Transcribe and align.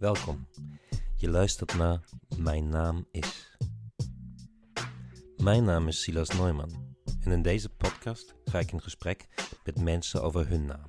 Welkom. 0.00 0.46
Je 1.16 1.30
luistert 1.30 1.74
naar 1.74 2.04
Mijn 2.36 2.68
naam 2.68 3.06
is. 3.10 3.56
Mijn 5.36 5.64
naam 5.64 5.88
is 5.88 6.02
Silas 6.02 6.28
Neumann 6.28 6.96
en 7.20 7.32
in 7.32 7.42
deze 7.42 7.68
podcast 7.68 8.34
ga 8.44 8.58
ik 8.58 8.72
in 8.72 8.80
gesprek 8.82 9.28
met 9.64 9.80
mensen 9.80 10.22
over 10.22 10.48
hun 10.48 10.66
naam. 10.66 10.88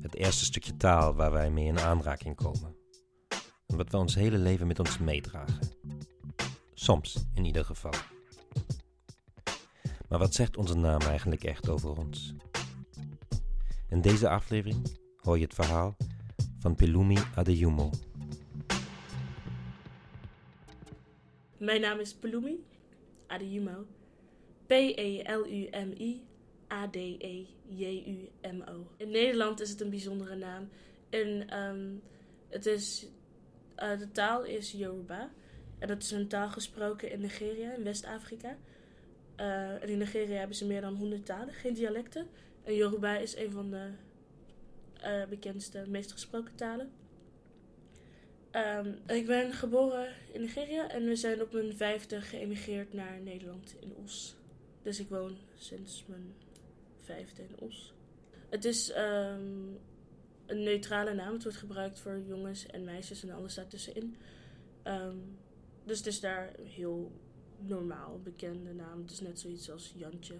Het 0.00 0.14
eerste 0.14 0.44
stukje 0.44 0.76
taal 0.76 1.14
waar 1.14 1.32
wij 1.32 1.50
mee 1.50 1.66
in 1.66 1.78
aanraking 1.78 2.36
komen. 2.36 2.76
En 3.66 3.76
wat 3.76 3.90
we 3.90 3.96
ons 3.96 4.14
hele 4.14 4.38
leven 4.38 4.66
met 4.66 4.78
ons 4.78 4.98
meedragen. 4.98 5.70
Soms 6.74 7.24
in 7.34 7.44
ieder 7.44 7.64
geval. 7.64 7.94
Maar 10.08 10.18
wat 10.18 10.34
zegt 10.34 10.56
onze 10.56 10.76
naam 10.76 11.00
eigenlijk 11.00 11.44
echt 11.44 11.68
over 11.68 11.98
ons? 11.98 12.34
In 13.88 14.00
deze 14.00 14.28
aflevering 14.28 14.98
hoor 15.16 15.38
je 15.38 15.44
het 15.44 15.54
verhaal 15.54 15.96
Pelumi 16.76 17.18
Adeyumo. 17.34 17.90
Mijn 21.58 21.80
naam 21.80 21.98
is 21.98 22.14
Pelumi 22.14 22.64
Adeyumo. 23.26 23.86
P-E-L-U-M-I 24.66 26.22
A-D-E-J-U-M-O. 26.72 28.16
In 28.96 29.10
Nederland 29.10 29.60
is 29.60 29.70
het 29.70 29.80
een 29.80 29.90
bijzondere 29.90 30.34
naam. 30.34 30.68
En 31.10 31.48
ehm, 31.48 31.94
het 32.48 32.66
is, 32.66 33.06
eh, 33.74 33.98
de 33.98 34.10
taal 34.10 34.44
is 34.44 34.72
Yoruba. 34.72 35.30
En 35.78 35.88
dat 35.88 36.02
is 36.02 36.10
een 36.10 36.28
taal 36.28 36.48
gesproken 36.48 37.10
in 37.10 37.20
Nigeria, 37.20 37.72
in 37.72 37.84
West-Afrika. 37.84 38.56
Eh, 39.36 39.82
en 39.82 39.88
in 39.88 39.98
Nigeria 39.98 40.38
hebben 40.38 40.56
ze 40.56 40.66
meer 40.66 40.80
dan 40.80 40.94
100 40.94 41.26
talen, 41.26 41.54
geen 41.54 41.74
dialecten. 41.74 42.26
En 42.64 42.74
Yoruba 42.74 43.16
is 43.16 43.36
een 43.36 43.50
van 43.50 43.70
de 43.70 43.90
eh, 45.00 45.24
bekendste, 45.24 45.84
meest 45.88 46.12
gesproken 46.12 46.54
talen. 46.54 46.90
Ehm, 48.50 48.92
ik 49.06 49.26
ben 49.26 49.52
geboren 49.52 50.14
in 50.32 50.40
Nigeria 50.40 50.90
en 50.90 51.04
we 51.04 51.16
zijn 51.16 51.42
op 51.42 51.52
mijn 51.52 51.76
vijfde 51.76 52.20
geëmigreerd 52.20 52.92
naar 52.92 53.20
Nederland 53.20 53.76
in 53.80 53.94
Os. 54.04 54.36
Dus 54.82 55.00
ik 55.00 55.08
woon 55.08 55.36
sinds 55.56 56.04
mijn 56.06 56.34
vijfde 57.04 57.42
in 57.42 57.58
Os. 57.58 57.94
Het 58.48 58.64
is 58.64 58.90
ehm, 58.90 59.66
een 60.46 60.62
neutrale 60.62 61.14
naam. 61.14 61.32
Het 61.32 61.42
wordt 61.42 61.58
gebruikt 61.58 62.00
voor 62.00 62.22
jongens 62.26 62.66
en 62.66 62.84
meisjes 62.84 63.22
en 63.22 63.30
alles 63.30 63.54
daartussenin. 63.54 64.16
Um, 64.84 65.38
dus 65.84 65.98
het 65.98 66.06
is 66.06 66.20
daar 66.20 66.52
heel 66.62 67.12
normaal, 67.58 68.20
bekende 68.22 68.72
naam. 68.72 69.00
Het 69.02 69.10
is 69.10 69.20
net 69.20 69.40
zoiets 69.40 69.70
als 69.70 69.92
Jantje. 69.96 70.34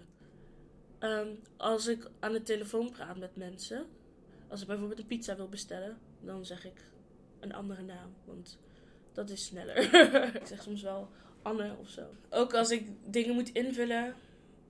als 1.57 1.87
ik 1.87 2.09
aan 2.19 2.31
de 2.31 2.41
telefoon 2.41 2.91
praat 2.91 3.17
met 3.17 3.35
mensen, 3.35 3.85
als 4.49 4.61
ik 4.61 4.67
bijvoorbeeld 4.67 4.99
een 4.99 5.05
pizza 5.05 5.35
wil 5.35 5.49
bestellen, 5.49 5.97
dan 6.21 6.45
zeg 6.45 6.65
ik 6.65 6.81
een 7.39 7.53
andere 7.53 7.81
naam. 7.81 8.13
Want 8.25 8.57
dat 9.13 9.29
is 9.29 9.45
sneller. 9.45 9.77
ik 10.41 10.45
zeg 10.45 10.61
soms 10.61 10.81
wel 10.81 11.09
Anne 11.41 11.75
of 11.79 11.89
zo. 11.89 12.01
Ook 12.29 12.53
als 12.53 12.71
ik 12.71 12.87
dingen 13.05 13.33
moet 13.33 13.49
invullen. 13.49 14.15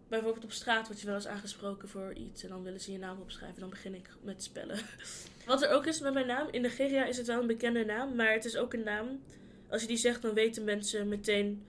Bijvoorbeeld 0.07 0.43
op 0.43 0.51
straat 0.51 0.87
word 0.87 0.99
je 0.99 1.05
wel 1.05 1.15
eens 1.15 1.27
aangesproken 1.27 1.89
voor 1.89 2.13
iets. 2.13 2.43
En 2.43 2.49
dan 2.49 2.63
willen 2.63 2.79
ze 2.79 2.91
je 2.91 2.97
naam 2.97 3.19
opschrijven. 3.21 3.59
Dan 3.59 3.69
begin 3.69 3.95
ik 3.95 4.09
met 4.21 4.43
spellen. 4.43 4.79
Wat 5.45 5.61
er 5.61 5.69
ook 5.69 5.85
is 5.85 5.99
met 5.99 6.13
mijn 6.13 6.27
naam. 6.27 6.47
In 6.51 6.61
Nigeria 6.61 7.05
is 7.05 7.17
het 7.17 7.27
wel 7.27 7.41
een 7.41 7.47
bekende 7.47 7.85
naam. 7.85 8.15
Maar 8.15 8.33
het 8.33 8.45
is 8.45 8.57
ook 8.57 8.73
een 8.73 8.83
naam. 8.83 9.21
Als 9.69 9.81
je 9.81 9.87
die 9.87 9.97
zegt, 9.97 10.21
dan 10.21 10.33
weten 10.33 10.63
mensen 10.63 11.07
meteen 11.07 11.65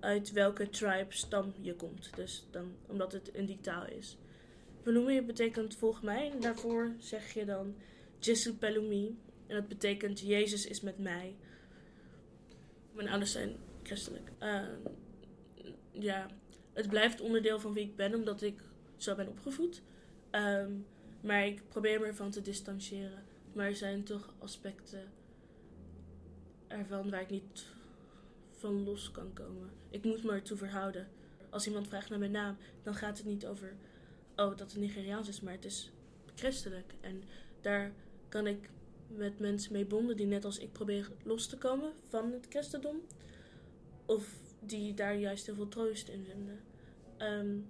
uit 0.00 0.32
welke 0.32 0.68
tribe, 0.68 1.06
stam 1.08 1.54
je 1.60 1.74
komt. 1.74 2.10
Dus 2.14 2.44
dan, 2.50 2.72
omdat 2.86 3.12
het 3.12 3.28
in 3.28 3.46
die 3.46 3.60
taal 3.60 3.86
is. 3.86 4.16
Pelumi 4.88 5.22
betekent 5.22 5.76
volg 5.76 6.02
mij. 6.02 6.30
En 6.30 6.40
daarvoor 6.40 6.92
zeg 6.98 7.32
je 7.32 7.44
dan 7.44 7.74
Jesu 8.18 8.54
Pelumi. 8.54 9.18
En 9.46 9.54
dat 9.54 9.68
betekent 9.68 10.20
Jezus 10.20 10.66
is 10.66 10.80
met 10.80 10.98
mij. 10.98 11.36
Mijn 12.92 13.08
ouders 13.08 13.32
zijn 13.32 13.56
christelijk. 13.82 14.30
Uh, 14.42 14.62
ja, 15.90 16.26
het 16.72 16.88
blijft 16.88 17.20
onderdeel 17.20 17.60
van 17.60 17.72
wie 17.72 17.84
ik 17.84 17.96
ben, 17.96 18.14
omdat 18.14 18.42
ik 18.42 18.60
zo 18.96 19.14
ben 19.14 19.28
opgevoed. 19.28 19.82
Um, 20.30 20.86
maar 21.20 21.46
ik 21.46 21.68
probeer 21.68 22.00
me 22.00 22.06
ervan 22.06 22.30
te 22.30 22.42
distancieren. 22.42 23.22
Maar 23.52 23.66
er 23.66 23.76
zijn 23.76 24.04
toch 24.04 24.34
aspecten 24.38 25.12
ervan 26.66 27.10
waar 27.10 27.20
ik 27.20 27.30
niet 27.30 27.66
van 28.50 28.84
los 28.84 29.10
kan 29.10 29.32
komen. 29.32 29.70
Ik 29.90 30.04
moet 30.04 30.24
me 30.24 30.32
ertoe 30.32 30.56
verhouden. 30.56 31.08
Als 31.50 31.66
iemand 31.66 31.88
vraagt 31.88 32.10
naar 32.10 32.18
mijn 32.18 32.30
naam, 32.30 32.56
dan 32.82 32.94
gaat 32.94 33.18
het 33.18 33.26
niet 33.26 33.46
over 33.46 33.76
oh, 34.38 34.56
dat 34.56 34.72
het 34.72 34.76
Nigeriaans 34.76 35.28
is, 35.28 35.40
maar 35.40 35.52
het 35.52 35.64
is 35.64 35.90
christelijk. 36.34 36.94
En 37.00 37.22
daar 37.60 37.92
kan 38.28 38.46
ik 38.46 38.70
met 39.08 39.38
mensen 39.38 39.72
mee 39.72 39.84
bonden 39.84 40.16
die 40.16 40.26
net 40.26 40.44
als 40.44 40.58
ik 40.58 40.72
proberen 40.72 41.12
los 41.22 41.46
te 41.46 41.58
komen 41.58 41.92
van 42.08 42.32
het 42.32 42.46
christendom. 42.48 43.00
Of 44.06 44.34
die 44.60 44.94
daar 44.94 45.16
juist 45.16 45.46
heel 45.46 45.54
veel 45.54 45.68
troost 45.68 46.08
in 46.08 46.24
vinden. 46.24 46.60
Um, 47.18 47.66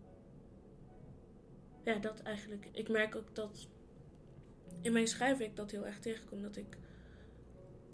ja, 1.85 1.99
dat 1.99 2.21
eigenlijk. 2.23 2.69
Ik 2.73 2.89
merk 2.89 3.15
ook 3.15 3.35
dat 3.35 3.67
in 4.83 4.93
mijn 4.93 5.07
schrijven 5.07 5.45
ik 5.45 5.57
dat 5.57 5.71
heel 5.71 5.87
erg 5.87 5.99
tegenkom. 5.99 6.43
Dat 6.43 6.57
ik, 6.57 6.77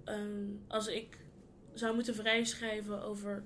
um, 0.04 0.62
als 0.68 0.86
ik 0.86 1.18
zou 1.72 1.94
moeten 1.94 2.14
vrijschrijven 2.14 3.02
over 3.02 3.42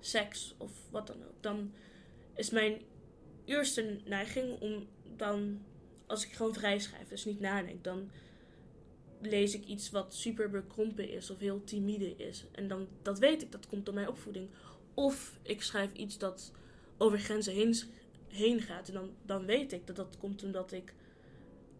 seks 0.00 0.54
of 0.58 0.90
wat 0.90 1.06
dan 1.06 1.24
ook, 1.24 1.42
dan 1.42 1.72
is 2.34 2.50
mijn 2.50 2.82
eerste 3.48 3.98
neiging 4.04 4.60
om 4.60 4.86
dan, 5.16 5.62
als 6.06 6.26
ik 6.26 6.32
gewoon 6.32 6.54
vrij 6.54 6.78
schrijf, 6.78 7.08
dus 7.08 7.24
niet 7.24 7.40
nadenk, 7.40 7.84
dan 7.84 8.10
lees 9.20 9.54
ik 9.54 9.64
iets 9.64 9.90
wat 9.90 10.14
super 10.14 10.50
bekrompen 10.50 11.08
is 11.08 11.30
of 11.30 11.38
heel 11.38 11.64
timide 11.64 12.16
is. 12.16 12.44
En 12.52 12.68
dan, 12.68 12.88
dat 13.02 13.18
weet 13.18 13.42
ik, 13.42 13.52
dat 13.52 13.66
komt 13.66 13.84
door 13.84 13.94
mijn 13.94 14.08
opvoeding. 14.08 14.48
Of 14.94 15.38
ik 15.42 15.62
schrijf 15.62 15.92
iets 15.92 16.18
dat 16.18 16.52
over 16.96 17.18
grenzen 17.18 17.52
heen, 17.52 17.74
heen 18.28 18.60
gaat. 18.60 18.88
En 18.88 18.94
dan, 18.94 19.10
dan 19.22 19.46
weet 19.46 19.72
ik 19.72 19.86
dat 19.86 19.96
dat 19.96 20.16
komt 20.18 20.42
omdat 20.42 20.72
ik 20.72 20.94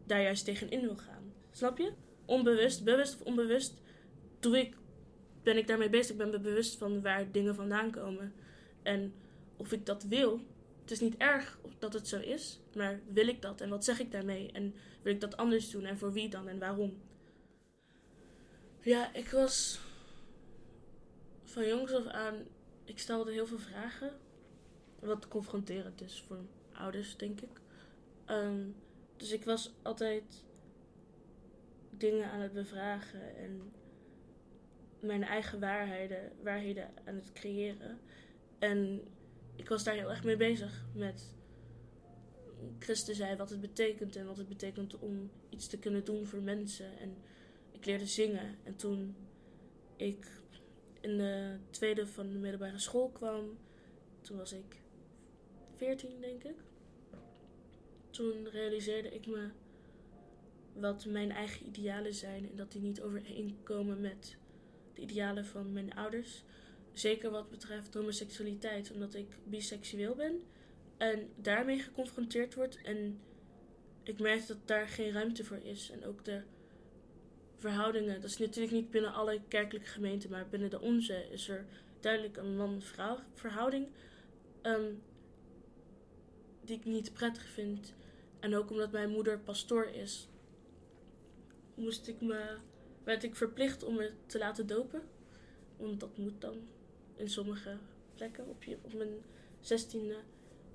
daar 0.07 0.23
juist 0.23 0.45
tegenin 0.45 0.81
wil 0.81 0.97
gaan. 0.97 1.33
Snap 1.51 1.79
je? 1.79 1.93
Onbewust, 2.25 2.85
bewust 2.85 3.15
of 3.15 3.27
onbewust, 3.27 3.75
doe 4.41 4.59
ik, 4.59 4.77
ben 5.43 5.57
ik 5.57 5.67
daarmee 5.67 5.91
bezig. 5.91 6.11
Ik 6.11 6.17
ben 6.19 6.31
me 6.31 6.41
bewust 6.41 6.77
van 6.77 7.03
waar 7.03 7.33
dingen 7.33 7.55
vandaan 7.55 7.91
komen. 7.91 8.33
En 8.83 9.13
of 9.57 9.73
ik 9.73 9.87
dat 9.87 10.03
wil, 10.03 10.41
het 10.89 10.97
is 11.01 11.09
niet 11.09 11.17
erg 11.17 11.59
dat 11.79 11.93
het 11.93 12.09
zo 12.09 12.19
is, 12.19 12.61
maar 12.75 13.01
wil 13.07 13.29
ik 13.29 13.43
dat 13.43 13.61
en 13.61 13.69
wat 13.69 13.85
zeg 13.85 14.01
ik 14.01 14.13
daarmee? 14.13 14.53
En 14.53 14.75
wil 15.03 15.13
ik 15.13 15.21
dat 15.21 15.37
anders 15.37 15.71
doen 15.71 15.85
en 15.85 15.99
voor 15.99 16.13
wie 16.13 16.29
dan 16.29 16.49
en 16.49 16.59
waarom? 16.59 17.03
Ja, 18.81 19.15
ik 19.15 19.29
was 19.31 19.81
van 21.45 21.67
jongs 21.67 21.93
af 21.93 22.07
aan, 22.07 22.35
ik 22.85 22.99
stelde 22.99 23.33
heel 23.33 23.47
veel 23.47 23.59
vragen. 23.59 24.13
Wat 24.99 25.29
confronterend 25.29 26.01
is 26.01 26.25
voor 26.27 26.45
ouders, 26.73 27.17
denk 27.17 27.41
ik. 27.41 27.61
Um, 28.27 28.75
dus 29.17 29.33
ik 29.33 29.45
was 29.45 29.73
altijd 29.83 30.45
dingen 31.91 32.31
aan 32.31 32.41
het 32.41 32.53
bevragen 32.53 33.37
en 33.37 33.73
mijn 35.01 35.23
eigen 35.23 35.61
waarheden, 35.61 36.33
waarheden 36.43 36.91
aan 37.05 37.15
het 37.15 37.33
creëren. 37.33 38.01
En 38.59 39.03
ik 39.59 39.69
was 39.69 39.85
daar 39.85 39.95
heel 39.95 40.11
erg 40.11 40.25
mee 40.25 40.37
bezig 40.37 40.85
met 40.95 41.35
Christen 42.79 43.15
zei 43.15 43.37
wat 43.37 43.51
het 43.51 43.61
betekent 43.61 44.17
en 44.17 44.27
wat 44.27 44.37
het 44.37 44.49
betekent 44.49 44.99
om 44.99 45.31
iets 45.49 45.67
te 45.67 45.79
kunnen 45.79 46.05
doen 46.05 46.27
voor 46.27 46.43
mensen. 46.43 46.99
En 46.99 47.17
ik 47.73 47.85
leerde 47.85 48.07
zingen. 48.07 48.57
En 48.65 48.77
toen 48.77 49.17
ik 49.97 50.27
in 51.01 51.17
de 51.17 51.57
tweede 51.71 52.07
van 52.07 52.29
de 52.29 52.39
middelbare 52.39 52.79
school 52.79 53.09
kwam, 53.09 53.59
toen 54.21 54.37
was 54.37 54.53
ik 54.53 54.83
14 55.77 56.21
denk 56.21 56.45
ik. 56.45 56.57
Toen 58.11 58.49
realiseerde 58.49 59.15
ik 59.15 59.27
me 59.27 59.49
wat 60.73 61.07
mijn 61.07 61.31
eigen 61.31 61.67
idealen 61.67 62.15
zijn 62.15 62.51
en 62.51 62.57
dat 62.57 62.73
die 62.73 62.81
niet 62.81 63.01
overeenkomen 63.01 64.01
met 64.01 64.37
de 64.95 65.03
idealen 65.03 65.47
van 65.47 65.73
mijn 65.73 65.95
ouders. 65.95 66.45
Zeker 66.93 67.31
wat 67.31 67.51
betreft 67.51 67.95
homoseksualiteit, 67.95 68.93
omdat 68.93 69.15
ik 69.15 69.27
biseksueel 69.45 70.15
ben 70.15 70.43
en 70.97 71.29
daarmee 71.37 71.79
geconfronteerd 71.79 72.55
word. 72.55 72.79
En 72.83 73.21
ik 74.03 74.19
merk 74.21 74.47
dat 74.47 74.59
daar 74.65 74.89
geen 74.89 75.13
ruimte 75.13 75.45
voor 75.45 75.61
is. 75.63 75.91
En 75.91 76.05
ook 76.05 76.25
de 76.25 76.43
verhoudingen, 77.59 78.21
dat 78.21 78.31
is 78.31 78.39
natuurlijk 78.39 78.75
niet 78.75 78.91
binnen 78.91 79.13
alle 79.13 79.41
kerkelijke 79.49 79.89
gemeenten, 79.89 80.31
maar 80.31 80.49
binnen 80.49 80.71
de 80.71 80.81
onze 80.81 81.27
is 81.31 81.49
er 81.49 81.67
duidelijk 82.01 82.37
een 82.37 82.57
man-vrouw 82.57 83.19
verhouding. 83.35 83.89
Um, 84.63 85.03
die 86.69 86.77
ik 86.77 86.85
niet 86.85 87.13
prettig 87.13 87.49
vind. 87.49 87.95
En 88.41 88.57
ook 88.57 88.71
omdat 88.71 88.93
mijn 88.93 89.11
moeder 89.11 89.39
pastoor 89.39 89.85
is, 89.85 90.29
moest 91.75 92.09
ik 92.09 92.21
me, 92.21 92.57
werd 93.05 93.23
ik 93.23 93.37
verplicht 93.37 93.83
om 93.83 93.95
me 93.95 94.13
te 94.27 94.39
laten 94.39 94.67
dopen. 94.67 95.03
Want 95.77 96.01
dat 96.01 96.17
moet 96.17 96.41
dan 96.41 96.69
in 97.19 97.31
sommige 97.31 97.79
plekken 98.15 98.49
op, 98.49 98.63
je, 98.63 98.77
op 98.83 98.93
mijn 98.93 99.23
zestiende. 99.61 100.17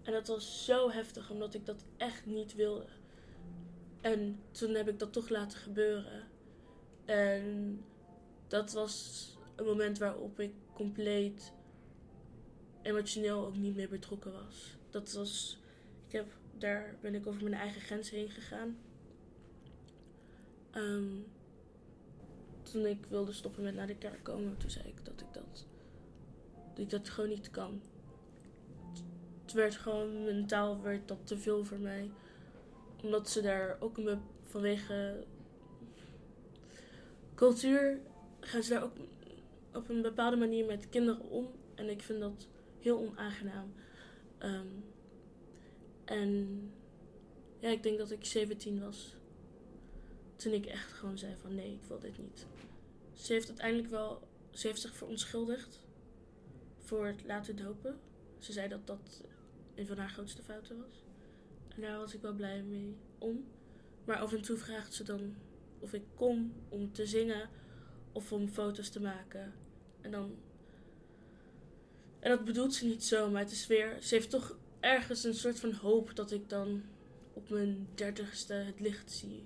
En 0.04 0.12
dat 0.12 0.28
was 0.28 0.66
zo 0.66 0.90
heftig, 0.90 1.30
omdat 1.30 1.54
ik 1.54 1.66
dat 1.66 1.86
echt 1.98 2.26
niet 2.26 2.56
wilde. 2.56 2.86
En 4.02 4.40
toen 4.52 4.74
heb 4.74 4.88
ik 4.88 5.00
dat 5.00 5.14
toch 5.14 5.30
laten 5.30 5.58
gebeuren. 5.58 6.28
En 7.06 7.80
dat 8.48 8.72
was 8.72 9.28
een 9.56 9.66
moment 9.66 9.98
waarop 9.98 10.40
ik 10.40 10.54
compleet 10.74 11.54
emotioneel 12.82 13.46
ook 13.46 13.56
niet 13.56 13.76
meer 13.76 13.90
betrokken 13.90 14.32
was. 14.32 14.78
Dat 14.90 15.12
was, 15.14 15.60
ik 16.08 16.12
heb, 16.12 16.28
daar 16.58 16.96
ben 17.02 17.16
ik 17.16 17.28
over 17.28 17.44
mijn 17.44 17.56
eigen 17.56 17.82
grens 17.82 18.10
heen 18.10 18.30
gegaan. 18.30 18.78
Ehm, 20.72 21.16
toen 22.62 22.86
ik 22.86 23.06
wilde 23.10 23.34
stoppen 23.34 23.64
met 23.64 23.76
naar 23.76 23.88
de 23.88 23.98
kerk 23.98 24.24
komen, 24.24 24.58
toen 24.58 24.70
zei 24.70 24.88
ik 24.88 25.06
dat 25.06 25.22
ik 25.22 25.34
dat, 25.34 25.66
dat 26.74 26.84
ik 26.84 26.90
dat 26.90 27.10
gewoon 27.10 27.30
niet 27.30 27.52
kan. 27.52 27.82
Het 29.42 29.54
werd 29.54 29.76
gewoon 29.76 30.24
mentaal 30.24 30.82
werd 30.82 31.08
dat 31.08 31.28
te 31.28 31.38
veel 31.38 31.66
voor 31.66 31.80
mij. 31.80 32.12
Omdat 33.04 33.30
ze 33.30 33.42
daar 33.42 33.78
ook 33.80 33.98
een, 33.98 34.20
vanwege 34.42 35.26
cultuur 37.36 38.00
gaan 38.40 38.64
ze 38.64 38.74
daar 38.74 38.84
ook 38.84 38.94
op 39.74 39.90
een 39.90 40.02
bepaalde 40.02 40.38
manier 40.38 40.66
met 40.66 40.90
kinderen 40.90 41.30
om. 41.30 41.52
En 41.76 41.90
ik 41.90 42.02
vind 42.02 42.20
dat 42.20 42.48
heel 42.80 42.98
onaangenaam. 42.98 43.74
Ehm, 44.38 44.68
en 46.06 46.60
ja, 47.60 47.70
ik 47.70 47.84
denk 47.84 47.98
dat 47.98 48.12
ik 48.12 48.26
17 48.26 48.80
was. 48.80 49.16
Toen 50.36 50.54
ik 50.54 50.66
echt 50.66 50.92
gewoon 50.92 51.18
zei 51.18 51.36
van 51.42 51.56
nee, 51.56 51.72
ik 51.72 51.84
wil 51.88 52.00
dit 52.00 52.18
niet. 52.18 52.46
Ze 53.14 53.34
heeft 53.34 53.48
uiteindelijk 53.48 53.90
wel, 53.90 54.28
ze 54.52 54.68
heeft 54.68 54.82
zich 54.82 54.96
verontschuldigd 54.96 55.83
voor 56.94 57.06
het 57.06 57.24
laten 57.26 57.56
dopen. 57.56 58.00
Ze 58.40 58.52
zei 58.52 58.68
dat 58.68 58.88
dat 58.88 59.24
een 59.76 59.88
van 59.88 59.98
haar 59.98 60.10
grootste 60.10 60.44
fouten 60.44 60.78
was. 60.78 61.04
En 61.76 61.82
daar 61.82 61.98
was 61.98 62.14
ik 62.14 62.22
wel 62.22 62.34
blij 62.34 62.64
mee 62.64 62.96
om. 63.18 63.46
Maar 64.06 64.18
af 64.18 64.34
en 64.34 64.42
toe 64.42 64.58
vraagt 64.58 64.94
ze 64.94 65.04
dan 65.04 65.36
of 65.80 65.94
ik 65.94 66.04
kom 66.16 66.54
om 66.70 66.92
te 66.92 67.06
zingen 67.06 67.50
of 68.12 68.32
om 68.32 68.50
foto's 68.50 68.90
te 68.90 69.02
maken. 69.02 69.54
En 70.02 70.12
dan. 70.12 70.36
En 72.20 72.30
dat 72.30 72.46
bedoelt 72.46 72.74
ze 72.74 72.86
niet 72.86 73.04
zo, 73.04 73.30
maar 73.30 73.42
het 73.42 73.52
is 73.52 73.68
weer. 73.68 74.02
Ze 74.02 74.16
heeft 74.16 74.30
toch 74.30 74.58
ergens 74.80 75.24
een 75.24 75.36
soort 75.36 75.60
van 75.60 75.72
hoop 75.72 76.16
dat 76.16 76.32
ik 76.32 76.50
dan 76.50 76.84
op 77.34 77.50
mijn 77.50 77.88
dertigste 77.96 78.54
het 78.54 78.80
licht 78.80 79.12
zie. 79.12 79.44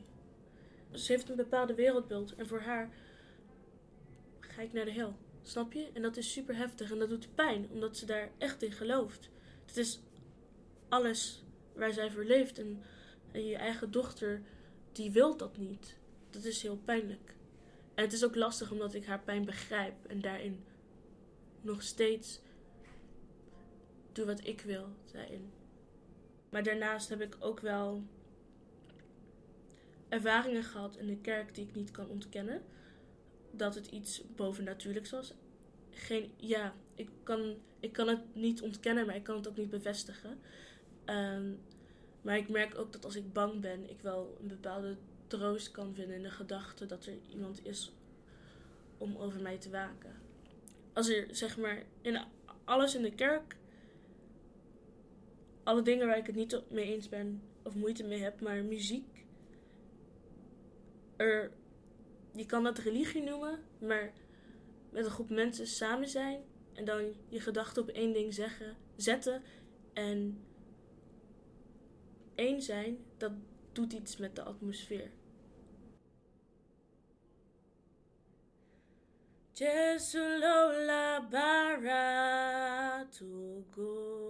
Ze 0.91 1.11
heeft 1.11 1.29
een 1.29 1.35
bepaalde 1.35 1.73
wereldbeeld 1.73 2.35
en 2.35 2.47
voor 2.47 2.61
haar 2.61 2.89
ga 4.39 4.61
ik 4.61 4.73
naar 4.73 4.85
de 4.85 4.91
hel. 4.91 5.15
Snap 5.47 5.73
je? 5.73 5.89
En 5.93 6.01
dat 6.01 6.17
is 6.17 6.31
super 6.31 6.55
heftig 6.55 6.91
en 6.91 6.99
dat 6.99 7.09
doet 7.09 7.35
pijn, 7.35 7.67
omdat 7.71 7.97
ze 7.97 8.05
daar 8.05 8.29
echt 8.37 8.63
in 8.63 8.71
gelooft. 8.71 9.29
Het 9.65 9.77
is 9.77 9.99
alles 10.89 11.43
waar 11.73 11.93
zij 11.93 12.11
voor 12.11 12.25
leeft 12.25 12.59
en, 12.59 12.81
je 13.31 13.55
eigen 13.55 13.91
dochter, 13.91 14.41
die 14.91 15.11
wil 15.11 15.37
dat 15.37 15.57
niet. 15.57 15.95
Dat 16.29 16.43
is 16.43 16.61
heel 16.61 16.77
pijnlijk. 16.77 17.35
En 17.93 18.03
het 18.03 18.13
is 18.13 18.25
ook 18.25 18.35
lastig 18.35 18.71
omdat 18.71 18.93
ik 18.93 19.05
haar 19.05 19.19
pijn 19.19 19.45
begrijp 19.45 20.05
en 20.05 20.21
daarin 20.21 20.63
nog 21.61 21.83
steeds 21.83 22.41
doe 24.11 24.25
wat 24.25 24.47
ik 24.47 24.61
wil 24.61 24.87
daarin. 25.11 25.51
Maar 26.49 26.63
daarnaast 26.63 27.09
heb 27.09 27.21
ik 27.21 27.37
ook 27.39 27.59
wel 27.59 28.03
ervaringen 30.09 30.63
gehad 30.63 30.97
in 30.97 31.07
de 31.07 31.17
kerk 31.17 31.55
die 31.55 31.67
ik 31.67 31.75
niet 31.75 31.91
kan 31.91 32.09
ontkennen. 32.09 32.61
Dat 33.57 33.75
het 33.75 33.87
iets 33.87 34.23
bovennatuurlijks 34.35 35.09
was. 35.09 35.33
Geen, 35.89 36.31
ja, 36.35 36.73
ik 36.95 37.09
kan, 37.23 37.57
ik 37.79 37.91
kan 37.91 38.07
het 38.07 38.35
niet 38.35 38.61
ontkennen, 38.61 39.05
maar 39.05 39.15
ik 39.15 39.23
kan 39.23 39.35
het 39.35 39.47
ook 39.47 39.57
niet 39.57 39.69
bevestigen. 39.69 40.39
Ehm, 41.05 41.51
maar 42.21 42.37
ik 42.37 42.49
merk 42.49 42.77
ook 42.77 42.91
dat 42.91 43.05
als 43.05 43.15
ik 43.15 43.33
bang 43.33 43.61
ben, 43.61 43.89
ik 43.89 44.01
wel 44.01 44.37
een 44.41 44.47
bepaalde 44.47 44.97
troost 45.27 45.71
kan 45.71 45.93
vinden 45.93 46.15
in 46.15 46.23
de 46.23 46.31
gedachte 46.31 46.85
dat 46.85 47.05
er 47.05 47.17
iemand 47.29 47.65
is 47.65 47.91
om 48.97 49.15
over 49.15 49.41
mij 49.41 49.57
te 49.57 49.69
waken. 49.69 50.15
Als 50.93 51.09
er 51.09 51.27
zeg 51.31 51.57
maar 51.57 51.83
in 52.01 52.19
alles 52.63 52.95
in 52.95 53.01
de 53.01 53.15
kerk, 53.15 53.55
alle 55.63 55.81
dingen 55.81 56.07
waar 56.07 56.17
ik 56.17 56.25
het 56.25 56.35
niet 56.35 56.61
mee 56.69 56.93
eens 56.93 57.09
ben 57.09 57.41
of 57.63 57.75
moeite 57.75 58.03
mee 58.03 58.21
heb, 58.21 58.41
maar 58.41 58.63
muziek, 58.63 59.25
er, 61.15 61.51
je 62.37 62.45
kan 62.45 62.63
dat 62.63 62.77
religie 62.77 63.23
noemen, 63.23 63.63
maar 63.79 64.13
met 64.89 65.05
een 65.05 65.11
groep 65.11 65.29
mensen 65.29 65.67
samen 65.67 66.09
zijn 66.09 66.41
en 66.73 66.85
dan 66.85 67.13
je 67.27 67.39
gedachten 67.39 67.81
op 67.81 67.89
één 67.89 68.13
ding 68.13 68.33
zeggen, 68.33 68.77
zetten 68.95 69.43
en 69.93 70.43
één 72.35 72.61
zijn, 72.61 72.97
dat 73.17 73.31
doet 73.71 73.93
iets 73.93 74.17
met 74.17 74.35
de 74.35 74.43
atmosfeer. 74.43 75.11
Jesu 79.51 80.39
lola 80.39 81.27
bara 81.29 83.07
togo. 83.09 84.27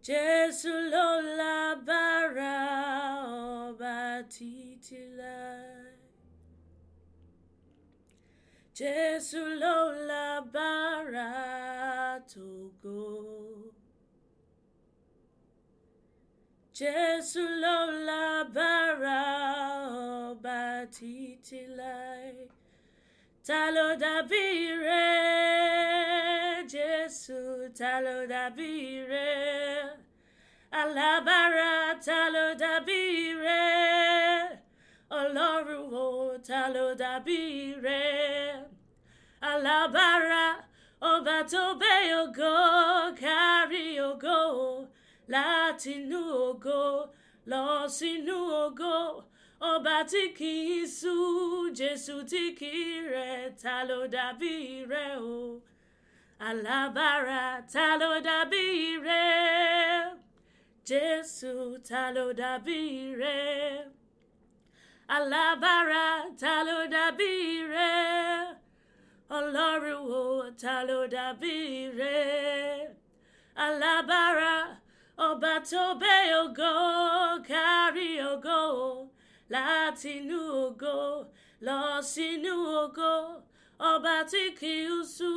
Jesu 0.00 0.88
lola 0.90 1.76
bara 1.84 3.07
títila. 4.28 5.38
Jésù 8.78 9.42
ló 9.60 9.90
lágbára 10.08 11.32
tògo. 12.30 13.68
Jésù 16.78 17.42
lola 17.42 18.04
lágbára 18.08 19.20
ọba 20.30 20.86
títí 20.94 21.66
láì. 21.78 22.46
Ta 23.46 23.70
ló 23.70 23.96
dàbí? 24.02 24.46
Jésù 26.72 27.38
ta 27.78 28.00
ló 28.00 28.26
dàbí 28.32 28.70
rẹ̀? 29.10 29.96
Alábàárà 30.70 31.98
ta 32.06 32.28
ló? 32.34 32.48
Talo 36.48 36.94
dabire. 36.96 38.64
Alabara 39.42 40.46
ọba 41.10 41.36
tó 41.52 41.64
bẹ́ 41.80 42.00
ògo 42.22 42.54
kárí 43.20 43.84
ògo 44.08 44.38
látinú 45.32 46.20
ògo 46.48 46.80
ògo. 48.64 48.96
Ọba 49.70 49.96
sú 50.98 51.14
jésù 51.78 52.14
tí 52.30 52.42
rẹ̀ 53.12 53.52
ta 53.62 53.76
ló 53.88 53.98
dàbí 54.14 54.54
rẹ̀ 54.92 55.12
o? 55.36 55.60
Ló 58.00 58.12
dàbí 58.28 58.64
rẹ̀? 59.06 60.16
Jésù 60.88 61.52
ta 61.88 62.02
ló 62.16 62.26
dàbí 62.40 62.80
rẹ̀ 63.20 63.97
alábàárà 65.16 66.06
ta 66.40 66.54
ló 66.66 66.78
dàbí 66.94 67.30
rẹ̀ 67.72 68.54
ọlọ́run 69.38 70.02
o 70.20 70.24
ta 70.62 70.74
ló 70.88 70.98
dàbí 71.14 71.54
rẹ̀ 71.98 72.88
alábàárà 73.64 74.54
ọba 75.26 75.52
tó 75.70 75.84
bẹ́ 76.02 76.20
ògo 76.42 76.72
kárí 77.48 78.08
ògo 78.30 78.60
ògo 80.64 80.96
lọ 81.66 81.78
sínú 82.12 82.54
ògo. 82.82 83.12
Ọba 83.78 84.24
tí 84.30 84.42
kì 84.58 84.72
í 84.90 85.04
sú 85.16 85.30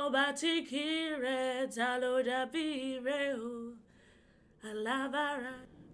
ọba 0.00 0.24
tí 0.40 0.52
kì 0.68 0.84
í 1.04 1.18
rẹ̀ 3.04 3.34
o. 3.36 3.52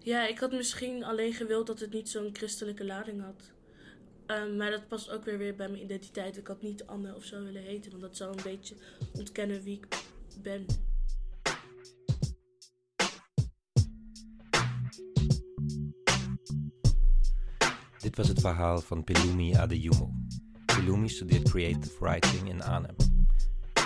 Ja, 0.05 0.27
ik 0.27 0.39
had 0.39 0.53
misschien 0.53 1.05
alleen 1.05 1.33
gewild 1.33 1.67
dat 1.67 1.81
het 1.81 1.93
niet 1.93 2.09
zo'n 2.09 2.31
christelijke 2.33 2.85
lading 2.85 3.23
had. 3.23 3.53
Um, 4.27 4.57
maar 4.57 4.71
dat 4.71 4.89
past 4.89 5.11
ook 5.11 5.25
weer 5.25 5.39
weer 5.39 5.55
bij 5.55 5.69
mijn 5.69 5.83
identiteit. 5.83 6.37
Ik 6.37 6.47
had 6.47 6.63
niet 6.63 6.87
Anne 6.87 7.15
of 7.15 7.25
zo 7.25 7.43
willen 7.45 7.63
heten, 7.63 7.91
want 7.91 8.03
dat 8.03 8.17
zou 8.17 8.37
een 8.37 8.43
beetje 8.43 8.75
ontkennen 9.13 9.63
wie 9.63 9.77
ik 9.77 9.87
ben. 10.43 10.67
Dit 17.99 18.17
was 18.17 18.29
het 18.29 18.41
verhaal 18.41 18.81
van 18.81 19.05
Pelumi 19.05 19.55
Adeyumo. 19.55 20.11
Pelumi 20.67 21.09
studeert 21.09 21.49
creative 21.49 22.05
writing 22.05 22.49
in 22.49 22.63
Arnhem. 22.63 22.97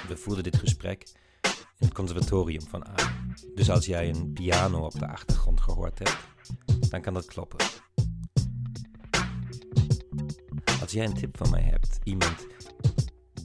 We 0.08 0.16
voerden 0.16 0.44
dit 0.44 0.56
gesprek 0.56 1.12
in 1.78 1.86
het 1.86 1.94
conservatorium 1.94 2.62
van 2.62 2.82
Arnhem. 2.82 3.34
Dus 3.54 3.70
als 3.70 3.86
jij 3.86 4.08
een 4.08 4.32
piano 4.32 4.84
op 4.84 4.98
de 4.98 5.08
achtergrond 5.08 5.60
gehoord 5.60 5.98
hebt, 5.98 6.16
dan 6.90 7.00
kan 7.00 7.14
dat 7.14 7.26
kloppen. 7.26 7.66
Als 10.80 10.92
jij 10.92 11.04
een 11.04 11.14
tip 11.14 11.36
van 11.36 11.50
mij 11.50 11.62
hebt, 11.62 11.98
iemand 12.02 12.46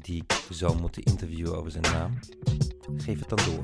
die 0.01 0.23
ik 0.23 0.45
zou 0.49 0.79
moeten 0.79 1.03
interviewen 1.03 1.57
over 1.57 1.71
zijn 1.71 1.83
naam, 1.83 2.19
geef 2.97 3.19
het 3.19 3.29
dan 3.29 3.39
door. 3.45 3.63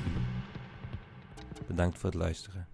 Bedankt 1.67 1.97
voor 1.97 2.09
het 2.09 2.19
luisteren. 2.19 2.67